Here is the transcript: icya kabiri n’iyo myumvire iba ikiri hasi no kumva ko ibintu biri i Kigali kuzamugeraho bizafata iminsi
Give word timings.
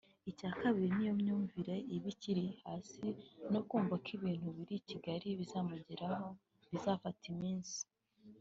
icya 0.31 0.51
kabiri 0.61 0.89
n’iyo 0.95 1.13
myumvire 1.19 1.75
iba 1.95 2.07
ikiri 2.13 2.45
hasi 2.63 3.07
no 3.51 3.59
kumva 3.67 3.93
ko 4.03 4.07
ibintu 4.17 4.47
biri 4.55 4.75
i 4.81 4.85
Kigali 4.89 5.27
kuzamugeraho 5.39 6.25
bizafata 6.71 7.23
iminsi 7.33 7.79